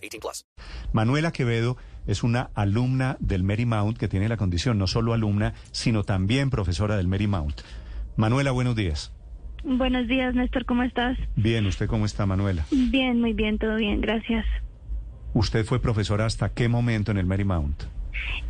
[0.00, 0.46] 18 plus.
[0.92, 1.76] Manuela Quevedo
[2.06, 6.96] es una alumna del Marymount que tiene la condición no solo alumna, sino también profesora
[6.96, 7.60] del Marymount.
[8.16, 9.12] Manuela, buenos días.
[9.62, 11.18] Buenos días, Néstor, ¿cómo estás?
[11.36, 12.64] Bien, ¿usted cómo está, Manuela?
[12.70, 14.46] Bien, muy bien, todo bien, gracias.
[15.34, 17.84] ¿Usted fue profesora hasta qué momento en el Marymount?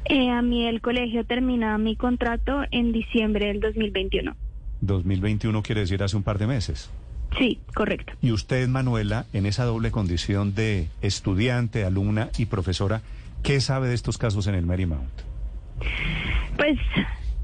[0.06, 4.34] Eh, a mí el colegio termina mi contrato en diciembre del 2021.
[4.80, 6.91] 2021 quiere decir hace un par de meses.
[7.39, 8.12] Sí, correcto.
[8.20, 13.03] Y usted, Manuela, en esa doble condición de estudiante, alumna y profesora,
[13.43, 15.11] ¿qué sabe de estos casos en el Marymount?
[16.56, 16.78] Pues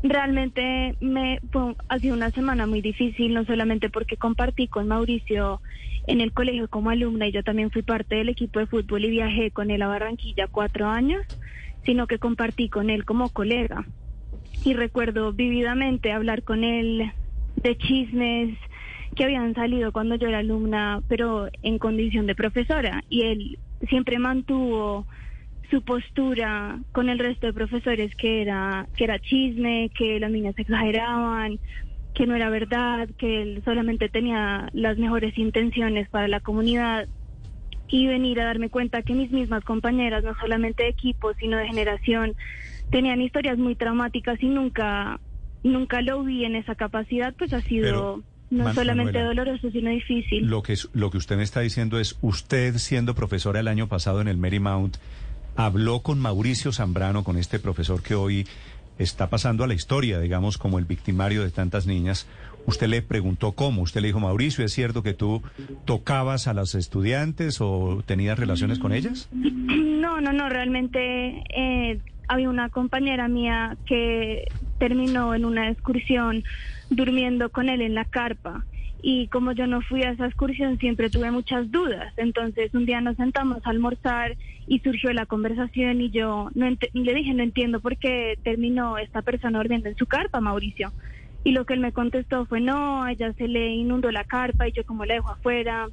[0.02, 1.40] realmente me
[1.88, 5.60] ha sido una semana muy difícil, no solamente porque compartí con Mauricio
[6.06, 9.10] en el colegio como alumna y yo también fui parte del equipo de fútbol y
[9.10, 11.24] viajé con él a Barranquilla cuatro años,
[11.84, 13.84] sino que compartí con él como colega.
[14.64, 17.10] Y recuerdo vividamente hablar con él
[17.56, 18.56] de chismes
[19.16, 23.02] que habían salido cuando yo era alumna, pero en condición de profesora.
[23.08, 25.06] Y él siempre mantuvo
[25.70, 30.54] su postura con el resto de profesores que era que era chisme, que las niñas
[30.58, 31.58] exageraban,
[32.14, 37.08] que no era verdad, que él solamente tenía las mejores intenciones para la comunidad
[37.88, 41.68] y venir a darme cuenta que mis mismas compañeras, no solamente de equipo, sino de
[41.68, 42.34] generación,
[42.90, 45.20] tenían historias muy traumáticas y nunca
[45.62, 49.90] nunca lo vi en esa capacidad, pues ha sido no Man- solamente Manuela, doloroso, sino
[49.90, 50.46] difícil.
[50.46, 53.88] Lo que, es- lo que usted me está diciendo es, usted siendo profesora el año
[53.88, 54.96] pasado en el Marymount,
[55.56, 58.46] habló con Mauricio Zambrano, con este profesor que hoy
[58.98, 62.26] está pasando a la historia, digamos, como el victimario de tantas niñas.
[62.66, 65.42] Usted le preguntó cómo, usted le dijo, Mauricio, ¿es cierto que tú
[65.84, 69.28] tocabas a las estudiantes o tenías relaciones con ellas?
[70.06, 71.98] No, no, no, realmente eh,
[72.28, 74.44] había una compañera mía que
[74.78, 76.44] terminó en una excursión
[76.90, 78.64] durmiendo con él en la carpa
[79.08, 82.12] y como yo no fui a esa excursión siempre tuve muchas dudas.
[82.16, 84.36] Entonces un día nos sentamos a almorzar
[84.66, 89.22] y surgió la conversación y yo no le dije no entiendo por qué terminó esta
[89.22, 90.92] persona durmiendo en su carpa, Mauricio.
[91.44, 94.72] Y lo que él me contestó fue no, ella se le inundó la carpa y
[94.72, 95.88] yo como la dejo afuera.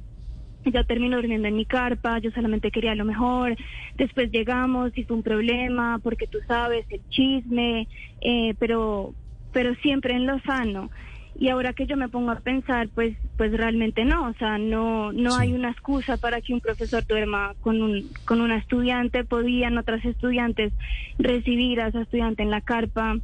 [0.64, 3.56] Ella terminó durmiendo en mi carpa, yo solamente quería lo mejor.
[3.96, 7.88] Después llegamos y fue un problema, porque tú sabes, el chisme,
[8.20, 9.14] eh, pero,
[9.52, 10.90] pero siempre en lo sano.
[11.36, 15.12] Y ahora que yo me pongo a pensar, pues, pues realmente no, o sea, no,
[15.12, 15.42] no Sí.
[15.42, 19.24] hay una excusa para que un profesor duerma con un, con una estudiante.
[19.24, 20.72] Podían otras estudiantes
[21.18, 23.16] recibir a esa estudiante en la carpa.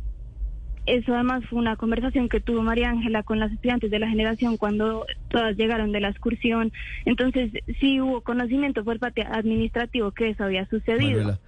[0.91, 4.57] Eso además fue una conversación que tuvo María Ángela con las estudiantes de la generación
[4.57, 6.73] cuando todas llegaron de la excursión.
[7.05, 11.19] Entonces, sí hubo conocimiento por parte administrativo que eso había sucedido.
[11.19, 11.39] Manuela,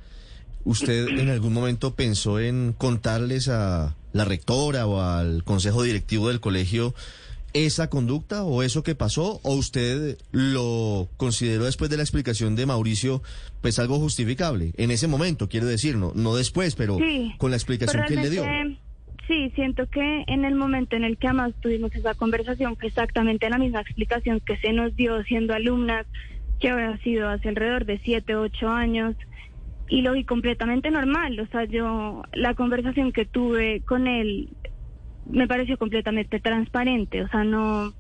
[0.65, 6.39] ¿usted en algún momento pensó en contarles a la rectora o al consejo directivo del
[6.39, 6.95] colegio
[7.53, 9.41] esa conducta o eso que pasó?
[9.43, 13.23] ¿O usted lo consideró después de la explicación de Mauricio
[13.61, 14.73] pues algo justificable?
[14.77, 18.23] En ese momento, quiero decir, no, no después, pero Sí, con la explicación que él
[18.23, 18.45] le dio.
[19.27, 23.49] Sí, siento que en el momento en el que además tuvimos esa conversación fue exactamente
[23.49, 26.07] la misma explicación que se nos dio siendo alumnas,
[26.59, 29.17] que había sido hace alrededor de siete, ocho años,
[29.89, 31.39] y lo vi completamente normal.
[31.39, 34.49] O sea, yo, la conversación que tuve con él
[35.31, 37.23] me pareció completamente transparente.
[37.23, 37.93] O sea, no,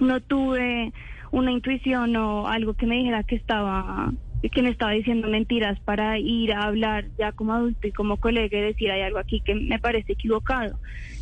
[0.00, 0.92] no tuve
[1.30, 4.12] una intuición o algo que me dijera que estaba
[4.42, 8.56] que me estaba diciendo mentiras para ir a hablar ya como adulto y como colega
[8.56, 10.78] y decir hay algo aquí que me parece equivocado.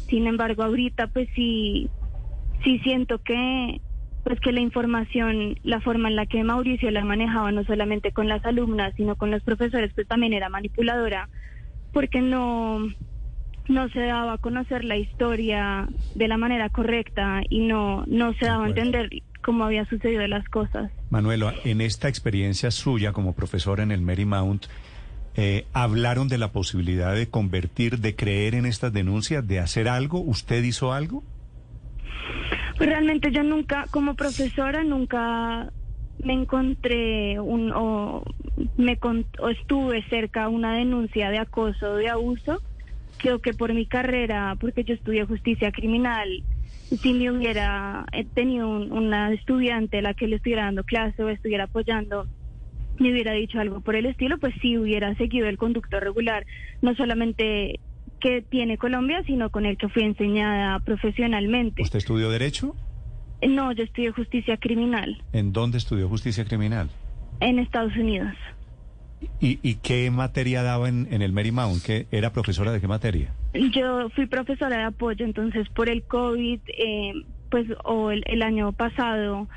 [0.09, 1.89] Sin embargo, ahorita pues sí
[2.63, 3.81] sí siento que
[4.23, 8.29] pues que la información, la forma en la que Mauricio la manejaba no solamente con
[8.29, 11.31] las alumnas, sino con los profesores, pues también era manipuladora
[11.93, 12.81] porque no
[13.69, 18.47] no se daba a conocer la historia de la manera correcta y no no se
[18.47, 19.09] daba a entender
[19.47, 20.91] cómo había sucedido las cosas.
[21.09, 24.67] Manuela, en esta experiencia suya como profesora en el Marymount,
[25.37, 30.19] eh, ¿hablaron de la posibilidad de convertir, de creer en estas denuncias, de hacer algo?
[30.21, 31.23] ¿Usted hizo algo?
[32.77, 35.71] Pues realmente yo nunca, como profesora, nunca
[36.25, 38.25] me encontré un, o,
[38.77, 42.61] me con- o estuve cerca a una denuncia de acoso o de abuso.
[43.19, 46.29] Creo que por mi carrera, porque yo estudié justicia criminal,
[47.03, 51.23] si me hubiera eh, tenido un- una estudiante a la que le estuviera dando clase
[51.23, 52.27] o estuviera apoyando,
[52.99, 56.47] me hubiera dicho algo por el estilo, pues sí hubiera seguido el conducto regular,
[56.81, 57.81] no solamente
[58.21, 61.83] que tiene Colombia, sino con el que fui enseñada profesionalmente.
[61.83, 62.75] ¿Usted estudió Derecho?
[63.47, 66.89] No, yo estudié justicia criminal ¿En dónde estudió Justicia Criminal?
[67.41, 68.33] en Estados Unidos.
[69.41, 71.83] ¿Y, y qué materia daba en, en el Marymount?
[71.83, 73.33] ¿Qué, ¿Era profesora de qué materia?
[73.55, 77.13] Yo fui profesora de apoyo, entonces por el COVID, eh,
[77.51, 79.49] pues, o el, el año pasado,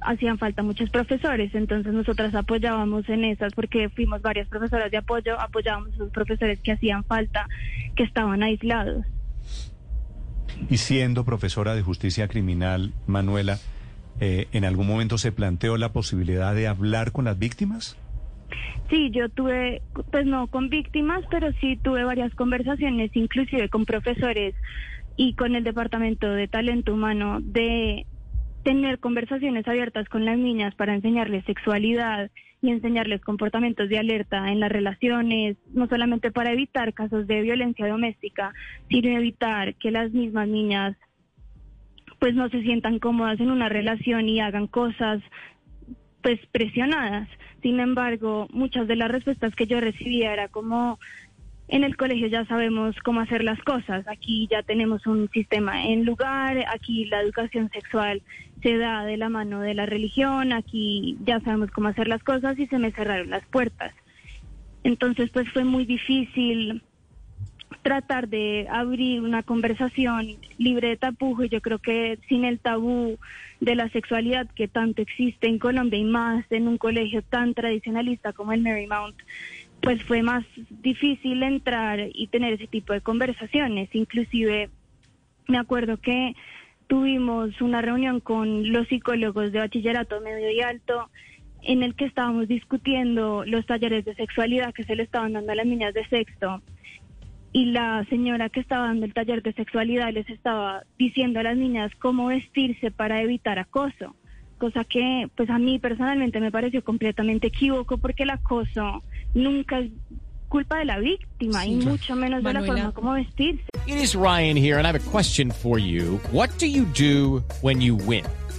[0.00, 5.38] hacían falta muchos profesores, entonces nosotras apoyábamos en esas, porque fuimos varias profesoras de apoyo,
[5.40, 7.48] apoyábamos a esos profesores que hacían falta,
[7.94, 9.04] que estaban aislados.
[10.70, 13.58] Y siendo profesora de Justicia Criminal, Manuela,
[14.20, 17.96] eh, ¿en algún momento se planteó la posibilidad de hablar con las víctimas?
[18.90, 19.82] Sí, yo tuve,
[20.12, 24.54] pues no con víctimas, pero sí tuve varias conversaciones, inclusive con profesores
[25.16, 28.06] y con el Departamento de Talento Humano, de
[28.62, 32.30] tener conversaciones abiertas con las niñas para enseñarles sexualidad
[32.62, 37.86] y enseñarles comportamientos de alerta en las relaciones, no solamente para evitar casos de violencia
[37.86, 38.52] doméstica,
[38.88, 40.96] sino evitar que las mismas niñas
[42.18, 45.22] pues no se sientan cómodas en una relación y hagan cosas
[46.22, 47.28] pues presionadas.
[47.66, 51.00] Sin embargo, muchas de las respuestas que yo recibía era como
[51.66, 56.04] en el colegio ya sabemos cómo hacer las cosas, aquí ya tenemos un sistema en
[56.04, 58.22] lugar, aquí la educación sexual
[58.62, 62.56] se da de la mano de la religión, aquí ya sabemos cómo hacer las cosas
[62.56, 63.92] y se me cerraron las puertas.
[64.84, 66.84] Entonces, pues fue muy difícil
[67.86, 70.26] tratar de abrir una conversación
[70.58, 73.16] libre de tapujo yo creo que sin el tabú
[73.60, 78.32] de la sexualidad que tanto existe en Colombia y más en un colegio tan tradicionalista
[78.32, 79.14] como el Marymount,
[79.82, 80.44] pues fue más
[80.82, 83.88] difícil entrar y tener ese tipo de conversaciones.
[83.92, 84.68] Inclusive
[85.46, 86.34] me acuerdo que
[86.88, 91.08] tuvimos una reunión con los psicólogos de bachillerato medio y alto
[91.62, 95.54] en el que estábamos discutiendo los talleres de sexualidad que se le estaban dando a
[95.54, 96.62] las niñas de sexto
[97.56, 101.56] y la señora que estaba dando el taller de sexualidad les estaba diciendo a las
[101.56, 104.14] niñas cómo vestirse para evitar acoso,
[104.58, 109.90] cosa que pues a mí personalmente me pareció completamente equívoco porque el acoso nunca es
[110.48, 112.82] culpa de la víctima y mucho menos de la Manuela.
[112.82, 113.64] forma como vestirse.
[113.86, 116.20] It is Ryan here, and I have a question for you.
[116.32, 118.26] What do you do when you win?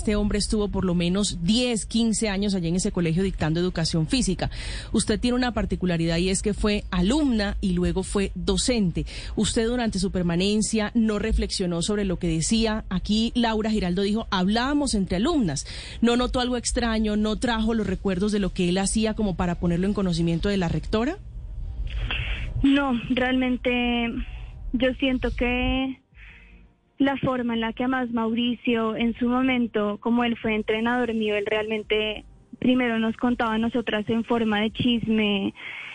[0.00, 4.06] Este hombre estuvo por lo menos 10, 15 años allá en ese colegio dictando educación
[4.06, 4.50] física.
[4.92, 9.04] Usted tiene una particularidad y es que fue alumna y luego fue docente.
[9.36, 12.86] Usted durante su permanencia no reflexionó sobre lo que decía.
[12.88, 15.66] Aquí Laura Giraldo dijo, hablábamos entre alumnas.
[16.00, 19.56] No notó algo extraño, no trajo los recuerdos de lo que él hacía como para
[19.56, 21.18] ponerlo en conocimiento de la rectora.
[22.62, 24.08] No, realmente
[24.72, 26.00] yo siento que
[27.00, 31.34] la forma en la que además Mauricio en su momento, como él fue entrenador mío,
[31.34, 32.26] él realmente
[32.58, 35.54] primero nos contaba a nosotras en forma de chisme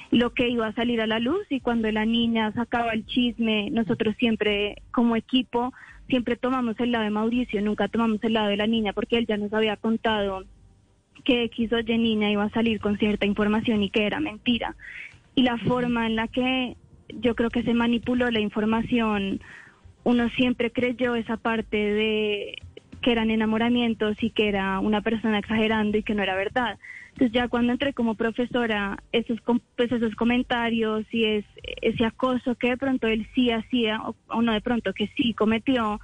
[0.09, 3.69] lo que iba a salir a la luz y cuando la niña sacaba el chisme,
[3.69, 5.74] nosotros siempre como equipo,
[6.09, 9.27] siempre tomamos el lado de Mauricio, nunca tomamos el lado de la niña porque él
[9.27, 10.43] ya nos había contado
[11.24, 14.75] que X o Y niña iba a salir con cierta información y que era mentira.
[15.35, 16.77] Y la forma en la que
[17.09, 19.39] yo creo que se manipuló la información,
[20.05, 22.55] uno siempre creyó esa parte de
[23.01, 26.77] que eran enamoramientos y que era una persona exagerando y que no era verdad.
[27.09, 29.39] Entonces ya cuando entré como profesora, esos,
[29.75, 31.45] pues esos comentarios y es,
[31.81, 35.33] ese acoso que de pronto él sí hacía o, o no de pronto que sí
[35.33, 36.00] cometió,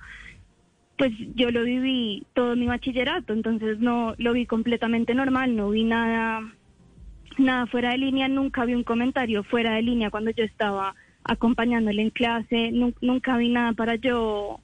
[0.98, 5.84] pues yo lo viví todo mi bachillerato, entonces no lo vi completamente normal, no vi
[5.84, 6.42] nada
[7.38, 12.02] nada fuera de línea, nunca vi un comentario fuera de línea cuando yo estaba acompañándole
[12.02, 14.60] en clase, nu- nunca vi nada para yo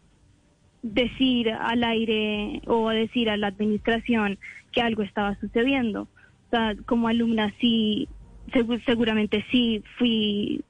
[0.81, 4.37] decir al aire o decir a la administración
[4.71, 6.03] que algo estaba sucediendo.
[6.03, 8.07] O sea, como alumna sí,
[8.53, 10.63] segu- seguramente sí fui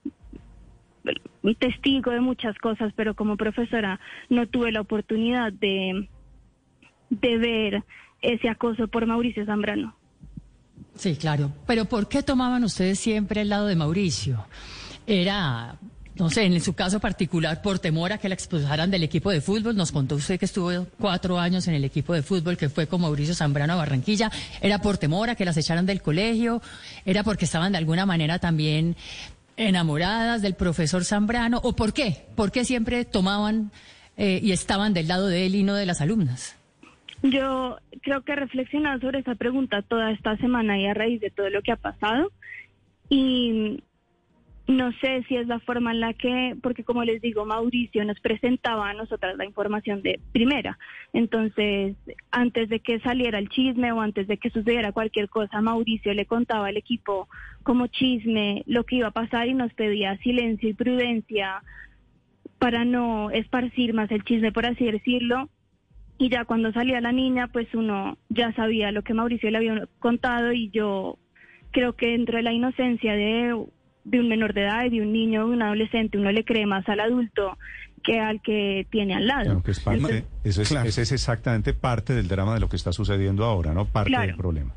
[1.59, 6.09] testigo de muchas cosas, pero como profesora no tuve la oportunidad de,
[7.09, 7.83] de ver
[8.21, 9.95] ese acoso por Mauricio Zambrano.
[10.95, 11.51] Sí, claro.
[11.65, 14.45] Pero ¿por qué tomaban ustedes siempre el lado de Mauricio?
[15.07, 15.79] ¿Era
[16.17, 19.41] no sé, en su caso particular, por temor a que la expulsaran del equipo de
[19.41, 19.75] fútbol.
[19.75, 23.01] Nos contó usted que estuvo cuatro años en el equipo de fútbol, que fue con
[23.01, 24.31] Mauricio Zambrano a Barranquilla.
[24.61, 26.61] ¿Era por temor a que las echaran del colegio?
[27.05, 28.95] ¿Era porque estaban de alguna manera también
[29.57, 31.59] enamoradas del profesor Zambrano?
[31.63, 32.25] ¿O por qué?
[32.35, 33.71] ¿Por qué siempre tomaban
[34.17, 36.57] eh, y estaban del lado de él y no de las alumnas?
[37.21, 41.29] Yo creo que he reflexionado sobre esa pregunta toda esta semana y a raíz de
[41.29, 42.31] todo lo que ha pasado.
[43.09, 43.83] Y
[44.67, 48.19] no sé si es la forma en la que, porque como les digo, Mauricio nos
[48.19, 50.77] presentaba a nosotras la información de primera.
[51.13, 51.95] Entonces,
[52.31, 56.25] antes de que saliera el chisme o antes de que sucediera cualquier cosa, Mauricio le
[56.25, 57.29] contaba al equipo
[57.63, 61.61] como chisme lo que iba a pasar y nos pedía silencio y prudencia
[62.59, 65.49] para no esparcir más el chisme, por así decirlo.
[66.17, 69.87] Y ya cuando salía la niña, pues uno ya sabía lo que Mauricio le había
[69.99, 71.19] contado y yo
[71.71, 73.55] creo que dentro de la inocencia de,
[74.09, 76.65] de un menor de edad y de un niño, de un adolescente, uno le cree
[76.65, 77.57] más al adulto
[78.03, 79.43] que al que tiene al lado.
[79.45, 82.69] Claro, que es parte, Entonces, eso es, ese es exactamente parte del drama de lo
[82.69, 83.85] que está sucediendo ahora, ¿no?
[83.85, 84.27] Parte Claro.
[84.27, 84.71] del problema.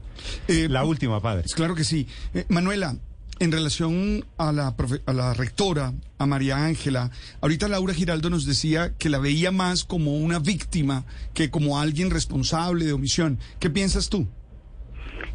[0.49, 1.45] Eh, la última, padre.
[1.55, 2.09] Claro que sí.
[2.35, 2.97] Eh, Manuela,
[3.39, 7.11] en relación a la, profe- a la rectora, a María Ángela,
[7.41, 12.11] ahorita Laura Giraldo nos decía que la veía más como una víctima que como alguien
[12.11, 13.39] responsable de omisión.
[13.61, 14.27] ¿Qué piensas tú?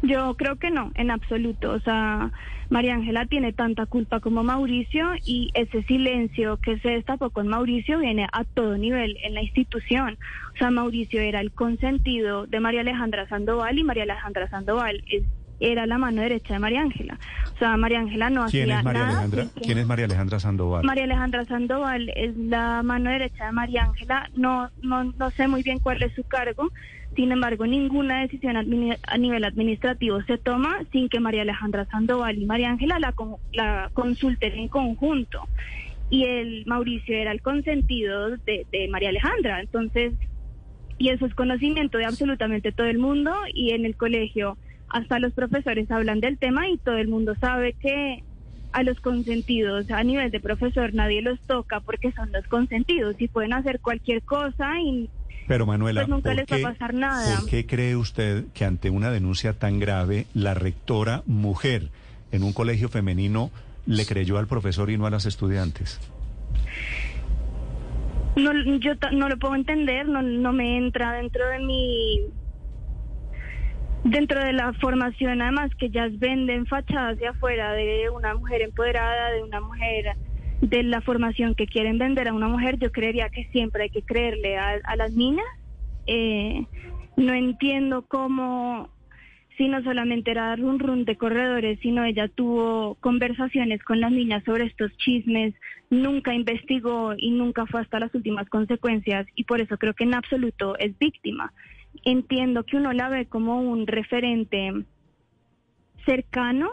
[0.02, 1.72] Yo creo que no, en absoluto.
[1.72, 2.30] O sea,
[2.68, 7.98] María Ángela tiene tanta culpa como Mauricio y ese silencio que se destapó con Mauricio
[8.00, 10.18] viene a todo nivel en la institución.
[10.54, 15.24] O sea, Mauricio era el consentido de María Alejandra Sandoval y María Alejandra Sandoval es-
[15.58, 17.18] era la mano derecha de María Ángela.
[17.54, 19.12] O sea, María Ángela no ¿Quién hacía es María nada.
[19.12, 19.44] Alejandra?
[19.54, 20.84] que- ¿Quién es María Alejandra Sandoval?
[20.84, 24.28] María Alejandra Sandoval es la mano derecha de María Ángela.
[24.36, 26.68] No, no, no sé muy bien cuál es su cargo.
[27.16, 32.44] Sin embargo, ninguna decisión a nivel administrativo se toma sin que María Alejandra Sandoval y
[32.44, 35.48] María Ángela la, con- la consulten en conjunto.
[36.10, 39.60] Y el Mauricio era el consentido de, de María Alejandra.
[39.60, 40.12] Entonces,
[40.98, 44.58] y eso es conocimiento de absolutamente todo el mundo y en el colegio
[44.88, 48.22] hasta los profesores hablan del tema y todo el mundo sabe que
[48.72, 53.28] a los consentidos a nivel de profesor nadie los toca porque son los consentidos y
[53.28, 55.08] pueden hacer cualquier cosa y
[55.48, 57.38] Pero Manuela, Pues nunca ¿por les va a qué- pasar nada.
[57.40, 61.90] ¿por qué cree usted que ante una denuncia tan grave, la rectora mujer
[62.32, 63.50] en un colegio femenino
[63.86, 66.00] le creyó al profesor y no a las estudiantes?
[68.36, 72.20] no yo no lo puedo entender no no me entra dentro de mi
[74.04, 79.30] dentro de la formación además que ellas venden fachadas de afuera de una mujer empoderada
[79.30, 80.16] de una mujer
[80.60, 84.02] de la formación que quieren vender a una mujer yo creería que siempre hay que
[84.02, 85.46] creerle a, las niñas
[86.06, 86.64] Eh,
[87.16, 88.90] no entiendo cómo
[89.56, 94.44] si no solamente era run run de corredores, sino ella tuvo conversaciones con las niñas
[94.44, 95.54] sobre estos chismes,
[95.88, 100.14] nunca investigó y nunca fue hasta las últimas consecuencias y por eso creo que en
[100.14, 101.52] absoluto es víctima.
[102.04, 104.72] Entiendo que uno la ve como un referente
[106.04, 106.70] cercano,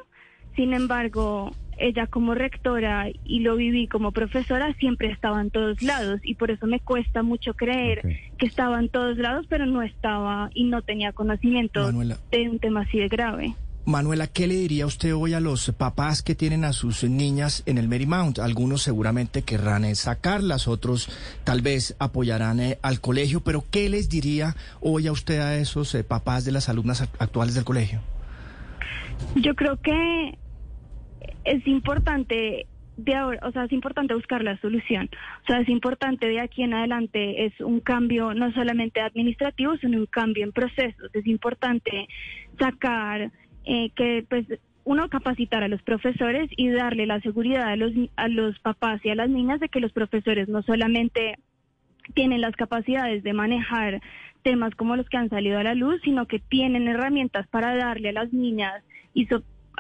[0.55, 6.19] sin embargo, ella como rectora y lo viví como profesora siempre estaba en todos lados
[6.23, 8.01] y por eso me cuesta mucho creer
[8.37, 12.17] que estaba en todos lados, pero no estaba y no tenía conocimiento Manuela.
[12.31, 13.55] de un tema así de grave.
[13.85, 17.77] Manuela, ¿qué le diría usted hoy a los papás que tienen a sus niñas en
[17.77, 18.39] el Marymount?
[18.39, 21.09] Algunos seguramente querrán eh, sacarlas, otros
[21.43, 25.93] tal vez apoyarán eh, al colegio, pero ¿qué les diría hoy a usted a esos
[25.95, 27.99] eh, papás de las alumnas act- actuales del colegio?
[29.35, 30.37] Yo creo que
[31.45, 35.09] es importante de ahora, o sea, es importante buscar la solución.
[35.43, 39.97] O sea, es importante de aquí en adelante es un cambio no solamente administrativo, sino
[39.97, 41.09] un cambio en procesos.
[41.13, 42.07] Es importante
[42.59, 43.31] sacar
[43.65, 44.45] eh, que pues
[44.83, 49.09] uno capacitar a los profesores y darle la seguridad a los a los papás y
[49.09, 51.35] a las niñas de que los profesores no solamente
[52.13, 54.01] tienen las capacidades de manejar
[54.43, 58.09] temas como los que han salido a la luz, sino que tienen herramientas para darle
[58.09, 58.83] a las niñas
[59.13, 59.25] y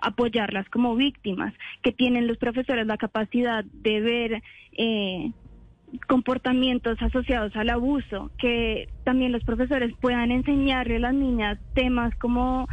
[0.03, 4.43] apoyarlas como víctimas, que tienen los profesores la capacidad de ver
[4.73, 5.31] eh,
[6.07, 12.67] comportamientos asociados al abuso, que también los profesores puedan enseñarle a las niñas temas como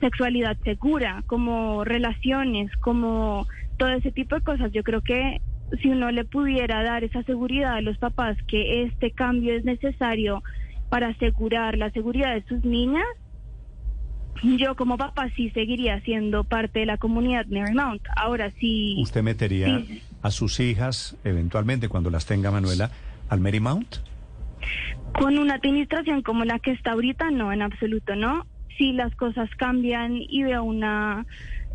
[0.00, 4.72] sexualidad segura, como relaciones, como todo ese tipo de cosas.
[4.72, 5.40] Yo creo que
[5.82, 10.42] si uno le pudiera dar esa seguridad a los papás que este cambio es necesario
[10.88, 13.06] para asegurar la seguridad de sus niñas,
[14.42, 18.02] yo como papá sí seguiría siendo parte de la comunidad Marymount.
[18.16, 18.96] Ahora sí.
[18.98, 20.02] ¿Usted metería Sí.
[20.22, 22.90] a sus hijas, eventualmente, cuando las tenga Manuela,
[23.28, 23.96] al Marymount?
[25.18, 28.46] Con una administración como la que está ahorita, no, en absoluto, no.
[28.76, 31.24] Si las cosas cambian y veo una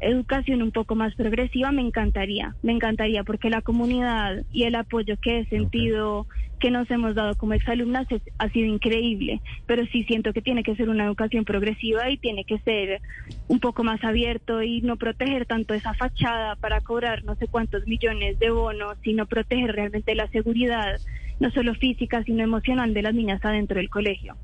[0.01, 5.17] educación un poco más progresiva, me encantaría, me encantaría porque la comunidad y el apoyo
[5.17, 6.27] que he sentido
[6.59, 10.61] que nos hemos dado como exalumnas es- ha sido increíble, pero sí siento que tiene
[10.63, 13.01] que ser una educación progresiva y tiene que ser
[13.47, 17.87] un poco más abierto y no proteger tanto esa fachada para cobrar no sé cuántos
[17.87, 20.99] millones de bonos, sino proteger realmente la seguridad,
[21.39, 24.35] no solo física, sino emocional de las niñas adentro del colegio.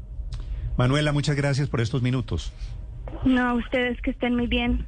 [0.77, 2.53] Manuela, muchas gracias por estos minutos.
[3.25, 4.87] No, a ustedes que estén muy bien.